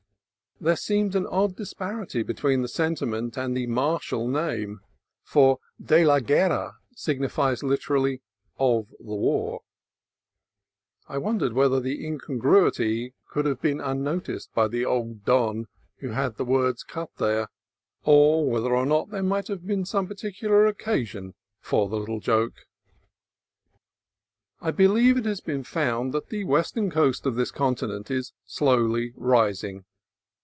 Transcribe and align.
There 0.63 0.75
seemed 0.75 1.15
an 1.15 1.25
odd 1.25 1.55
disparity 1.55 2.21
between 2.21 2.61
the 2.61 2.67
sentiment 2.67 3.35
and 3.35 3.57
the 3.57 3.65
martial 3.65 4.27
name 4.27 4.81
(for 5.23 5.57
de 5.83 6.05
la 6.05 6.19
Guerra 6.19 6.75
signifies, 6.93 7.63
literally, 7.63 8.21
"of 8.59 8.87
the 8.99 9.15
war"). 9.15 9.63
I 11.09 11.17
wondered 11.17 11.53
whether 11.53 11.79
the 11.79 12.05
incongruity 12.05 13.15
could 13.27 13.45
have 13.47 13.59
been 13.59 13.81
unnoticed 13.81 14.53
by 14.53 14.67
the 14.67 14.85
old 14.85 15.25
don 15.25 15.65
who 15.97 16.09
had 16.09 16.35
the 16.37 16.45
words 16.45 16.83
cut 16.83 17.09
there, 17.17 17.47
or 18.03 18.47
whether 18.47 18.69
there 19.09 19.23
may 19.23 19.29
not 19.31 19.47
have 19.47 19.65
been 19.65 19.83
some 19.83 20.05
particular 20.05 20.67
occasion 20.67 21.33
for 21.59 21.89
the 21.89 21.97
little 21.97 22.19
joke. 22.19 22.67
I 24.59 24.69
believe 24.69 25.17
it 25.17 25.25
has 25.25 25.41
been 25.41 25.63
found 25.63 26.13
that 26.13 26.29
the 26.29 26.43
western 26.43 26.91
coast 26.91 27.25
of 27.25 27.33
this 27.33 27.49
continent 27.49 28.11
is 28.11 28.31
slowly 28.45 29.11
rising. 29.15 29.85